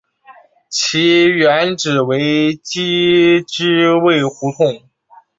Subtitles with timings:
[0.67, 4.89] 其原址为机织卫胡同。